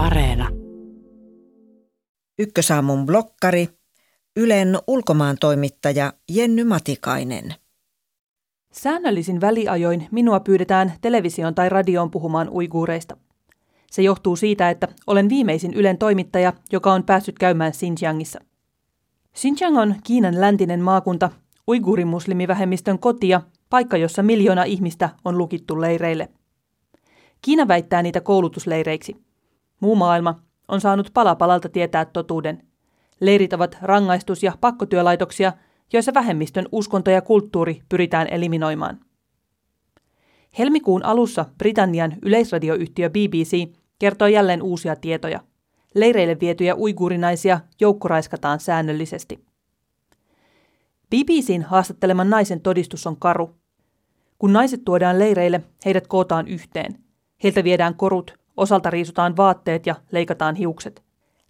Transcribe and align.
Areena. 0.00 0.48
Ykkösaamun 2.38 3.06
blokkari, 3.06 3.68
Ylen 4.36 4.78
ulkomaan 4.86 5.36
toimittaja 5.40 6.12
Jenny 6.30 6.64
Matikainen. 6.64 7.54
Säännöllisin 8.72 9.40
väliajoin 9.40 10.08
minua 10.10 10.40
pyydetään 10.40 10.92
televisioon 11.00 11.54
tai 11.54 11.68
radioon 11.68 12.10
puhumaan 12.10 12.48
uiguureista. 12.48 13.16
Se 13.90 14.02
johtuu 14.02 14.36
siitä, 14.36 14.70
että 14.70 14.88
olen 15.06 15.28
viimeisin 15.28 15.74
Ylen 15.74 15.98
toimittaja, 15.98 16.52
joka 16.72 16.92
on 16.92 17.04
päässyt 17.04 17.38
käymään 17.38 17.72
Xinjiangissa. 17.72 18.40
Xinjiang 19.36 19.78
on 19.78 19.94
Kiinan 20.04 20.40
läntinen 20.40 20.80
maakunta, 20.80 21.30
uiguurimuslimivähemmistön 21.68 22.98
kotia, 22.98 23.40
paikka 23.70 23.96
jossa 23.96 24.22
miljoona 24.22 24.64
ihmistä 24.64 25.08
on 25.24 25.38
lukittu 25.38 25.80
leireille. 25.80 26.28
Kiina 27.42 27.68
väittää 27.68 28.02
niitä 28.02 28.20
koulutusleireiksi. 28.20 29.29
Muu 29.80 29.96
maailma 29.96 30.40
on 30.68 30.80
saanut 30.80 31.10
pala 31.14 31.34
palalta 31.34 31.68
tietää 31.68 32.04
totuuden. 32.04 32.62
Leirit 33.20 33.52
ovat 33.52 33.78
rangaistus- 33.82 34.42
ja 34.42 34.52
pakkotyölaitoksia, 34.60 35.52
joissa 35.92 36.14
vähemmistön 36.14 36.68
uskonto 36.72 37.10
ja 37.10 37.22
kulttuuri 37.22 37.82
pyritään 37.88 38.26
eliminoimaan. 38.30 39.00
Helmikuun 40.58 41.04
alussa 41.04 41.44
Britannian 41.58 42.16
yleisradioyhtiö 42.22 43.10
BBC 43.10 43.68
kertoi 43.98 44.32
jälleen 44.32 44.62
uusia 44.62 44.96
tietoja. 44.96 45.40
Leireille 45.94 46.36
vietyjä 46.40 46.76
uiguurinaisia 46.76 47.60
joukkoraiskataan 47.80 48.60
säännöllisesti. 48.60 49.44
BBCn 51.10 51.62
haastatteleman 51.62 52.30
naisen 52.30 52.60
todistus 52.60 53.06
on 53.06 53.16
karu. 53.16 53.54
Kun 54.38 54.52
naiset 54.52 54.84
tuodaan 54.84 55.18
leireille, 55.18 55.60
heidät 55.84 56.06
kootaan 56.06 56.48
yhteen. 56.48 57.04
Heiltä 57.42 57.64
viedään 57.64 57.94
korut, 57.94 58.39
osalta 58.60 58.90
riisutaan 58.90 59.36
vaatteet 59.36 59.86
ja 59.86 59.94
leikataan 60.12 60.54
hiukset. 60.54 61.02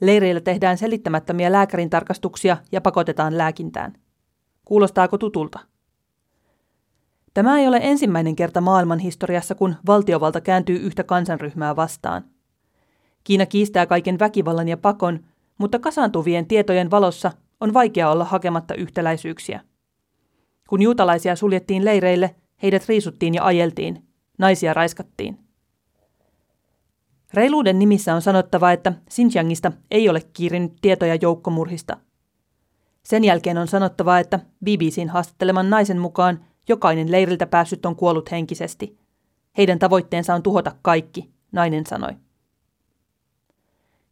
Leireillä 0.00 0.40
tehdään 0.40 0.78
selittämättömiä 0.78 1.52
lääkärin 1.52 1.90
tarkastuksia 1.90 2.56
ja 2.72 2.80
pakotetaan 2.80 3.38
lääkintään. 3.38 3.92
Kuulostaako 4.64 5.18
tutulta? 5.18 5.58
Tämä 7.34 7.58
ei 7.58 7.68
ole 7.68 7.80
ensimmäinen 7.82 8.36
kerta 8.36 8.60
maailman 8.60 8.98
historiassa, 8.98 9.54
kun 9.54 9.74
valtiovalta 9.86 10.40
kääntyy 10.40 10.76
yhtä 10.76 11.04
kansanryhmää 11.04 11.76
vastaan. 11.76 12.24
Kiina 13.24 13.46
kiistää 13.46 13.86
kaiken 13.86 14.18
väkivallan 14.18 14.68
ja 14.68 14.76
pakon, 14.76 15.24
mutta 15.58 15.78
kasaantuvien 15.78 16.46
tietojen 16.46 16.90
valossa 16.90 17.32
on 17.60 17.74
vaikea 17.74 18.10
olla 18.10 18.24
hakematta 18.24 18.74
yhtäläisyyksiä. 18.74 19.60
Kun 20.68 20.82
juutalaisia 20.82 21.36
suljettiin 21.36 21.84
leireille, 21.84 22.34
heidät 22.62 22.88
riisuttiin 22.88 23.34
ja 23.34 23.44
ajeltiin, 23.44 24.02
naisia 24.38 24.74
raiskattiin. 24.74 25.47
Reiluuden 27.34 27.78
nimissä 27.78 28.14
on 28.14 28.22
sanottava, 28.22 28.72
että 28.72 28.92
Xinjiangista 29.10 29.72
ei 29.90 30.08
ole 30.08 30.20
kiirinyt 30.32 30.72
tietoja 30.80 31.14
joukkomurhista. 31.14 31.96
Sen 33.02 33.24
jälkeen 33.24 33.58
on 33.58 33.68
sanottava, 33.68 34.18
että 34.18 34.38
BBCn 34.64 35.08
haastatteleman 35.08 35.70
naisen 35.70 35.98
mukaan 35.98 36.44
jokainen 36.68 37.12
leiriltä 37.12 37.46
päässyt 37.46 37.86
on 37.86 37.96
kuollut 37.96 38.30
henkisesti. 38.30 38.98
Heidän 39.58 39.78
tavoitteensa 39.78 40.34
on 40.34 40.42
tuhota 40.42 40.72
kaikki, 40.82 41.30
nainen 41.52 41.86
sanoi. 41.86 42.12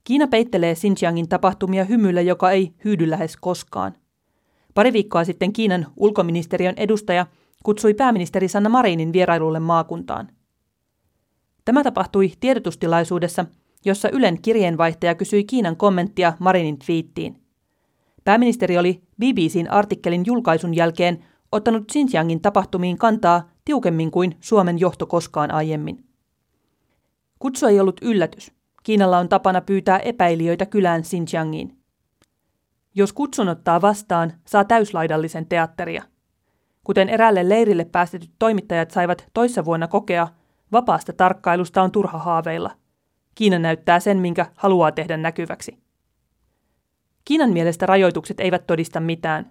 Kiina 0.05 0.27
peittelee 0.27 0.75
Xinjiangin 0.75 1.29
tapahtumia 1.29 1.85
hymyllä, 1.85 2.21
joka 2.21 2.51
ei 2.51 2.75
hyydy 2.85 3.11
lähes 3.11 3.37
koskaan. 3.37 3.95
Pari 4.75 4.93
viikkoa 4.93 5.25
sitten 5.25 5.53
Kiinan 5.53 5.87
ulkoministeriön 5.97 6.75
edustaja 6.77 7.27
kutsui 7.65 7.95
pääministeri 7.95 8.49
Sanna 8.49 8.69
Marinin 8.69 9.13
vierailulle 9.13 9.61
maakuntaan. 9.61 10.29
Tämä 11.67 11.83
tapahtui 11.83 12.33
tiedotustilaisuudessa, 12.41 13.45
jossa 13.85 14.09
Ylen 14.09 14.43
kirjeenvaihtaja 14.43 15.15
kysyi 15.15 15.45
Kiinan 15.45 15.77
kommenttia 15.77 16.33
Marinin 16.39 16.79
twiittiin. 16.79 17.41
Pääministeri 18.25 18.79
oli 18.79 19.03
BBCn 19.21 19.71
artikkelin 19.71 20.23
julkaisun 20.27 20.75
jälkeen 20.75 21.25
ottanut 21.53 21.93
Xinjiangin 21.93 22.41
tapahtumiin 22.41 22.99
kantaa 22.99 23.51
tiukemmin 23.65 24.11
kuin 24.11 24.37
Suomen 24.41 24.79
johto 24.81 25.07
koskaan 25.07 25.51
aiemmin. 25.51 26.05
Kutsu 27.39 27.67
ei 27.67 27.81
ollut 27.81 28.01
yllätys. 28.03 28.53
Kiinalla 28.83 29.19
on 29.19 29.29
tapana 29.29 29.61
pyytää 29.61 29.99
epäilijöitä 29.99 30.67
kylään 30.67 31.03
Xinjiangiin. 31.03 31.79
Jos 32.95 33.13
kutsun 33.13 33.49
ottaa 33.49 33.81
vastaan, 33.81 34.33
saa 34.45 34.65
täyslaidallisen 34.65 35.47
teatteria. 35.47 36.03
Kuten 36.85 37.09
eräälle 37.09 37.49
leirille 37.49 37.85
päästetyt 37.85 38.31
toimittajat 38.39 38.91
saivat 38.91 39.27
toissa 39.35 39.65
vuonna 39.65 39.89
kokea, 39.89 40.29
vapaasta 40.73 41.13
tarkkailusta 41.13 41.83
on 41.83 41.93
turha 41.93 42.19
haaveilla. 42.19 42.71
Kiina 43.35 43.59
näyttää 43.59 44.01
sen, 44.01 44.19
minkä 44.19 44.47
haluaa 44.55 44.93
tehdä 44.93 45.17
näkyväksi. 45.17 45.79
Kiinan 47.25 47.51
mielestä 47.51 47.87
rajoitukset 47.87 48.41
eivät 48.41 48.67
todista 48.67 49.01
mitään. 49.01 49.51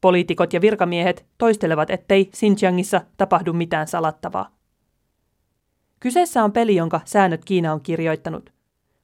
Poliitikot 0.00 0.52
ja 0.52 0.60
virkamiehet 0.60 1.26
toistelevat, 1.38 1.90
ettei 1.90 2.24
Xinjiangissa 2.24 3.00
tapahdu 3.16 3.52
mitään 3.52 3.86
salattavaa. 3.86 4.56
Kyseessä 6.00 6.44
on 6.44 6.52
peli, 6.52 6.76
jonka 6.76 7.00
säännöt 7.04 7.44
Kiina 7.44 7.72
on 7.72 7.80
kirjoittanut. 7.80 8.52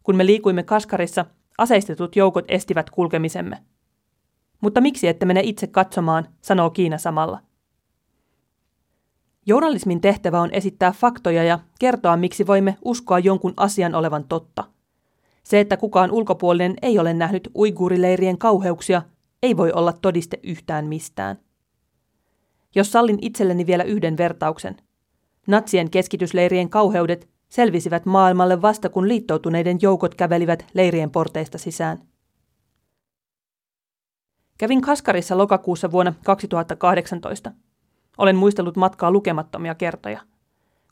Kun 0.03 0.17
me 0.17 0.27
liikuimme 0.27 0.63
Kaskarissa, 0.63 1.27
aseistetut 1.59 2.17
joukot 2.17 2.45
estivät 2.49 2.91
kulkemisemme. 2.91 3.63
Mutta 4.61 4.81
miksi 4.81 5.09
ette 5.09 5.27
mene 5.27 5.41
itse 5.45 5.67
katsomaan, 5.67 6.29
sanoo 6.41 6.71
Kiina 6.71 6.99
samalla. 6.99 7.41
Journalismin 9.47 10.01
tehtävä 10.01 10.41
on 10.41 10.53
esittää 10.53 10.93
faktoja 10.93 11.45
ja 11.45 11.59
kertoa, 11.79 12.17
miksi 12.17 12.47
voimme 12.47 12.77
uskoa 12.85 13.19
jonkun 13.19 13.55
asian 13.57 13.95
olevan 13.95 14.25
totta. 14.25 14.65
Se, 15.43 15.61
että 15.61 15.77
kukaan 15.77 16.11
ulkopuolinen 16.11 16.75
ei 16.83 16.99
ole 16.99 17.15
nähnyt 17.15 17.51
uiguurileirien 17.57 18.39
kauheuksia, 18.39 19.03
ei 19.43 19.57
voi 19.57 19.73
olla 19.73 19.93
todiste 19.93 20.41
yhtään 20.43 20.87
mistään. 20.87 21.39
Jos 22.75 22.93
sallin 22.93 23.19
itselleni 23.23 23.67
vielä 23.67 23.85
yhden 23.85 24.17
vertauksen. 24.17 24.77
Natsien 25.47 25.91
keskitysleirien 25.91 26.71
kauheudet 26.71 27.29
selvisivät 27.49 28.07
maailmalle 28.07 28.63
vasta 28.63 28.89
kun 28.89 29.09
liittoutuneiden 29.09 29.79
joukot 29.83 30.15
kävelivät 30.15 30.67
leirien 30.75 31.11
porteista 31.11 31.59
sisään. 31.59 32.03
Kävin 34.59 34.81
Kaskarissa 34.81 35.39
lokakuussa 35.39 35.91
vuonna 35.91 36.15
2018. 36.25 37.53
Olen 38.19 38.37
muistellut 38.37 38.77
matkaa 38.77 39.11
lukemattomia 39.11 39.75
kertoja. 39.75 40.21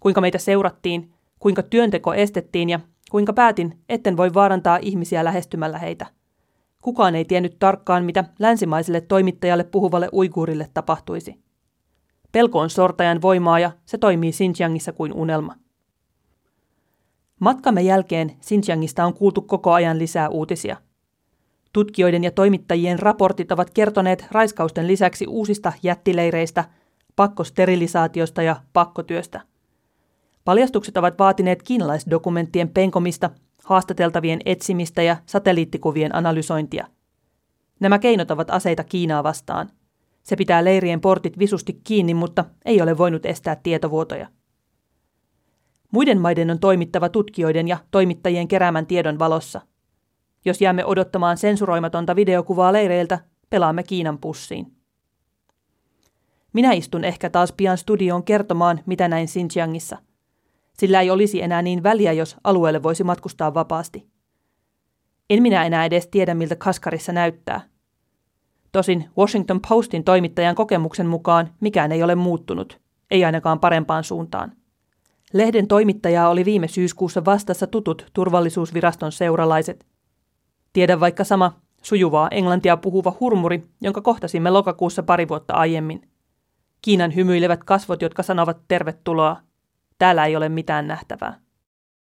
Kuinka 0.01 0.21
meitä 0.21 0.39
seurattiin, 0.39 1.13
kuinka 1.39 1.63
työnteko 1.63 2.15
estettiin 2.15 2.71
ja 2.71 2.81
kuinka 3.11 3.33
päätin, 3.33 3.79
etten 3.89 4.17
voi 4.17 4.35
vaarantaa 4.35 4.79
ihmisiä 4.83 5.25
lähestymällä 5.25 5.79
heitä. 5.79 6.07
Kukaan 6.83 7.15
ei 7.15 7.25
tiennyt 7.25 7.57
tarkkaan, 7.59 8.05
mitä 8.05 8.25
länsimaiselle 8.39 9.01
toimittajalle 9.01 9.65
puhuvalle 9.65 10.09
uiguurille 10.13 10.71
tapahtuisi. 10.75 11.41
Pelko 12.33 12.59
on 12.59 12.71
sortajan 12.71 13.23
voimaa 13.23 13.59
ja 13.59 13.71
se 13.87 13.99
toimii 13.99 14.33
Xinjiangissa 14.33 14.93
kuin 14.93 15.13
unelma. 15.13 15.55
Matkamme 17.41 17.83
jälkeen 17.83 18.37
Xinjiangista 18.41 19.05
on 19.05 19.15
kuultu 19.15 19.43
koko 19.43 19.73
ajan 19.73 19.99
lisää 19.99 20.29
uutisia. 20.29 20.77
Tutkijoiden 21.73 22.25
ja 22.25 22.31
toimittajien 22.31 22.99
raportit 22.99 23.53
ovat 23.53 23.71
kertoneet 23.71 24.27
raiskausten 24.31 24.87
lisäksi 24.87 25.27
uusista 25.27 25.73
jättileireistä, 25.83 26.65
pakkosterilisaatiosta 27.16 28.43
ja 28.43 28.56
pakkotyöstä. 28.72 29.41
Paljastukset 30.44 30.97
ovat 30.97 31.19
vaatineet 31.19 31.62
kiinalaisdokumenttien 31.62 32.69
penkomista, 32.69 33.31
haastateltavien 33.65 34.41
etsimistä 34.44 35.03
ja 35.03 35.16
satelliittikuvien 35.26 36.15
analysointia. 36.15 36.87
Nämä 37.81 37.98
keinot 37.98 38.31
ovat 38.31 38.50
aseita 38.50 38.84
Kiinaa 38.84 39.25
vastaan. 39.25 39.71
Se 40.22 40.37
pitää 40.37 40.65
leirien 40.65 41.00
portit 41.00 41.38
visusti 41.38 41.81
kiinni, 41.84 42.15
mutta 42.15 42.44
ei 42.65 42.82
ole 42.82 42.98
voinut 42.98 43.27
estää 43.27 43.56
tietovuotoja. 43.56 44.28
Muiden 45.92 46.21
maiden 46.21 46.50
on 46.50 46.60
toimittava 46.60 47.09
tutkijoiden 47.09 47.69
ja 47.69 47.78
toimittajien 47.91 48.48
keräämän 48.48 48.87
tiedon 48.87 49.18
valossa. 49.18 49.60
Jos 50.45 50.60
jäämme 50.60 50.84
odottamaan 50.84 51.36
sensuroimatonta 51.36 52.16
videokuvaa 52.16 52.72
leireiltä, 52.72 53.18
pelaamme 53.51 53.83
Kiinan 53.83 54.18
pussiin. 54.18 54.79
Minä 56.53 56.73
istun 56.73 57.05
ehkä 57.05 57.31
taas 57.31 57.53
pian 57.53 57.79
studioon 57.79 58.25
kertomaan, 58.25 58.81
mitä 58.87 59.09
näin 59.09 59.27
Xinjiangissa. 59.27 59.99
Sillä 60.73 61.01
ei 61.01 61.11
olisi 61.11 61.43
enää 61.43 61.63
niin 61.63 61.83
väliä, 61.83 62.13
jos 62.13 62.37
alueelle 62.45 62.83
voisi 62.83 63.05
matkustaa 63.05 63.55
vapaasti. 63.55 64.07
En 65.31 65.43
minä 65.43 65.65
enää 65.65 65.85
edes 65.85 66.07
tiedä, 66.07 66.35
miltä 66.35 66.57
Kaskarissa 66.57 67.13
näyttää. 67.13 67.61
Tosin 68.73 69.11
Washington 69.19 69.61
Postin 69.69 70.05
toimittajan 70.05 70.55
kokemuksen 70.55 71.07
mukaan 71.07 71.55
mikään 71.61 71.93
ei 71.93 72.03
ole 72.03 72.15
muuttunut, 72.15 72.81
ei 73.11 73.25
ainakaan 73.25 73.61
parempaan 73.61 74.05
suuntaan. 74.05 74.53
Lehden 75.33 75.67
toimittajaa 75.67 76.29
oli 76.29 76.45
viime 76.45 76.69
syyskuussa 76.69 77.25
vastassa 77.25 77.67
tutut 77.67 78.07
turvallisuusviraston 78.13 79.13
seuralaiset. 79.13 79.87
Tiedän 80.73 81.01
vaikka 81.01 81.25
sama 81.25 81.61
sujuvaa 81.83 82.29
englantia 82.29 82.77
puhuva 82.77 83.17
hurmuri, 83.21 83.63
jonka 83.81 84.01
kohtasimme 84.01 84.51
lokakuussa 84.51 85.03
pari 85.03 85.29
vuotta 85.29 85.55
aiemmin. 85.55 86.09
Kiinan 86.82 87.15
hymyilevät 87.15 87.65
kasvot, 87.65 88.03
jotka 88.03 88.22
sanovat 88.22 88.60
tervetuloa. 88.68 89.36
Täällä 89.98 90.27
ei 90.27 90.36
ole 90.36 90.48
mitään 90.48 90.86
nähtävää. 90.86 91.41